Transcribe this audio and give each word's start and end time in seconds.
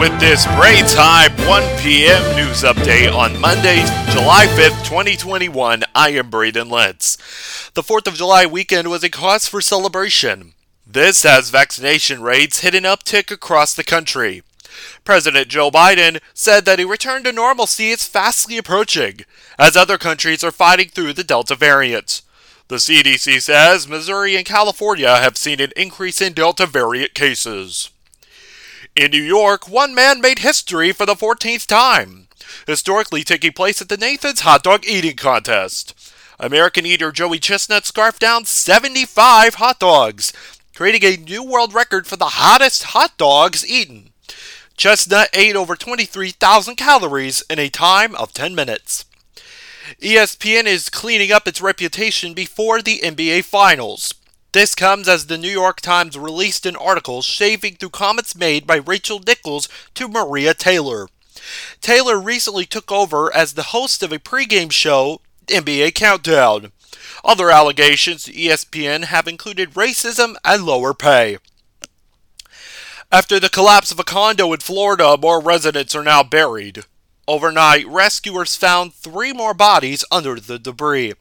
with 0.00 0.18
this 0.18 0.46
Bray 0.56 0.80
Time 0.86 1.30
1 1.46 1.78
p.m. 1.78 2.34
news 2.34 2.62
update 2.62 3.14
on 3.14 3.38
Monday, 3.38 3.84
July 4.10 4.46
5th, 4.46 4.82
2021. 4.82 5.82
I 5.94 6.08
am 6.12 6.30
Braydyn 6.30 6.70
Lents. 6.70 7.18
The 7.74 7.82
4th 7.82 8.06
of 8.06 8.14
July 8.14 8.46
weekend 8.46 8.88
was 8.88 9.04
a 9.04 9.10
cause 9.10 9.46
for 9.46 9.60
celebration. 9.60 10.54
This 10.86 11.26
as 11.26 11.50
vaccination 11.50 12.22
rates 12.22 12.60
hit 12.60 12.74
an 12.74 12.84
uptick 12.84 13.30
across 13.30 13.74
the 13.74 13.84
country. 13.84 14.42
President 15.04 15.48
Joe 15.48 15.70
Biden 15.70 16.18
said 16.32 16.64
that 16.64 16.80
a 16.80 16.86
return 16.86 17.22
to 17.24 17.32
normalcy 17.32 17.90
is 17.90 18.08
fastly 18.08 18.56
approaching, 18.56 19.26
as 19.58 19.76
other 19.76 19.98
countries 19.98 20.42
are 20.42 20.50
fighting 20.50 20.88
through 20.88 21.12
the 21.12 21.24
Delta 21.24 21.54
variant. 21.54 22.22
The 22.68 22.76
CDC 22.76 23.42
says 23.42 23.86
Missouri 23.86 24.34
and 24.34 24.46
California 24.46 25.16
have 25.16 25.36
seen 25.36 25.60
an 25.60 25.72
increase 25.76 26.22
in 26.22 26.32
Delta 26.32 26.64
variant 26.64 27.12
cases. 27.12 27.90
In 28.96 29.12
New 29.12 29.22
York, 29.22 29.68
one 29.68 29.94
man 29.94 30.20
made 30.20 30.40
history 30.40 30.90
for 30.92 31.06
the 31.06 31.14
14th 31.14 31.66
time, 31.66 32.26
historically 32.66 33.22
taking 33.22 33.52
place 33.52 33.80
at 33.80 33.88
the 33.88 33.96
Nathan's 33.96 34.40
Hot 34.40 34.64
Dog 34.64 34.84
Eating 34.84 35.14
Contest. 35.14 35.94
American 36.40 36.84
eater 36.84 37.12
Joey 37.12 37.38
Chestnut 37.38 37.86
scarfed 37.86 38.20
down 38.20 38.46
75 38.46 39.54
hot 39.54 39.78
dogs, 39.78 40.32
creating 40.74 41.04
a 41.04 41.22
new 41.22 41.44
world 41.44 41.72
record 41.72 42.08
for 42.08 42.16
the 42.16 42.40
hottest 42.40 42.82
hot 42.82 43.16
dogs 43.16 43.64
eaten. 43.64 44.10
Chestnut 44.76 45.28
ate 45.34 45.54
over 45.54 45.76
23,000 45.76 46.74
calories 46.74 47.42
in 47.48 47.60
a 47.60 47.68
time 47.68 48.16
of 48.16 48.32
10 48.32 48.56
minutes. 48.56 49.04
ESPN 50.00 50.64
is 50.64 50.90
cleaning 50.90 51.30
up 51.30 51.46
its 51.46 51.60
reputation 51.60 52.34
before 52.34 52.82
the 52.82 52.98
NBA 52.98 53.44
Finals. 53.44 54.14
This 54.52 54.74
comes 54.74 55.08
as 55.08 55.26
the 55.26 55.38
New 55.38 55.50
York 55.50 55.80
Times 55.80 56.18
released 56.18 56.66
an 56.66 56.74
article 56.74 57.22
shaving 57.22 57.76
through 57.76 57.90
comments 57.90 58.34
made 58.34 58.66
by 58.66 58.76
Rachel 58.76 59.20
Nichols 59.20 59.68
to 59.94 60.08
Maria 60.08 60.54
Taylor. 60.54 61.08
Taylor 61.80 62.20
recently 62.20 62.66
took 62.66 62.90
over 62.90 63.34
as 63.34 63.54
the 63.54 63.70
host 63.74 64.02
of 64.02 64.12
a 64.12 64.18
pregame 64.18 64.72
show, 64.72 65.20
NBA 65.46 65.94
Countdown. 65.94 66.72
Other 67.24 67.50
allegations 67.50 68.24
to 68.24 68.32
ESPN 68.32 69.04
have 69.04 69.28
included 69.28 69.74
racism 69.74 70.34
and 70.44 70.64
lower 70.64 70.94
pay. 70.94 71.38
After 73.12 73.38
the 73.38 73.48
collapse 73.48 73.92
of 73.92 74.00
a 74.00 74.04
condo 74.04 74.52
in 74.52 74.60
Florida, 74.60 75.16
more 75.16 75.40
residents 75.40 75.94
are 75.94 76.02
now 76.02 76.22
buried. 76.22 76.84
Overnight, 77.28 77.86
rescuers 77.86 78.56
found 78.56 78.94
three 78.94 79.32
more 79.32 79.54
bodies 79.54 80.04
under 80.10 80.40
the 80.40 80.58
debris. 80.58 81.14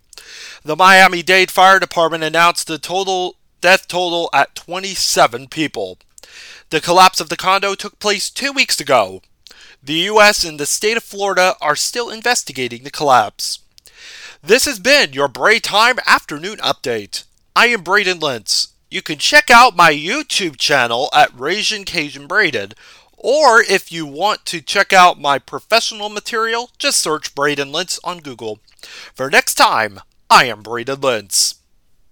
The 0.64 0.76
Miami 0.76 1.24
Dade 1.24 1.52
Fire 1.52 1.80
Department 1.80 2.24
announced 2.24 2.68
the 2.68 2.78
total 2.78 3.36
death 3.62 3.88
total 3.88 4.30
at 4.34 4.56
27 4.56 5.48
people. 5.48 5.98
The 6.70 6.82
collapse 6.82 7.20
of 7.20 7.30
the 7.30 7.38
condo 7.38 7.76
took 7.76 8.00
place 8.00 8.30
two 8.30 8.52
weeks 8.52 8.80
ago. 8.80 9.22
The 9.82 9.94
U.S. 9.94 10.44
and 10.44 10.60
the 10.60 10.66
state 10.66 10.98
of 10.98 11.04
Florida 11.04 11.56
are 11.62 11.76
still 11.76 12.10
investigating 12.10 12.84
the 12.84 12.92
collapse. 12.92 13.60
This 14.44 14.66
has 14.66 14.80
been 14.80 15.14
your 15.14 15.28
Bray 15.28 15.60
Time 15.60 16.00
Afternoon 16.06 16.58
Update. 16.58 17.24
I 17.56 17.68
am 17.68 17.84
Braydyn 17.84 18.22
Lents. 18.22 18.74
You 18.92 19.02
can 19.02 19.18
check 19.18 19.50
out 19.50 19.76
my 19.76 19.94
YouTube 19.94 20.58
channel 20.58 21.10
at 21.14 21.36
Rasian 21.36 21.86
Cajun 21.86 22.28
Braden, 22.28 22.74
or 23.18 23.62
if 23.62 23.92
you 23.92 24.06
want 24.06 24.46
to 24.46 24.62
check 24.62 24.94
out 24.94 25.20
my 25.20 25.40
professional 25.40 26.10
material, 26.10 26.70
just 26.78 27.00
search 27.00 27.36
Braydyn 27.36 27.74
Lents 27.74 28.00
on 28.04 28.20
Google. 28.20 28.60
For 29.14 29.30
next 29.30 29.56
time, 29.56 30.00
I 30.32 30.46
am 30.46 30.62
Braydyn 30.62 31.02
Lents. 31.02 31.59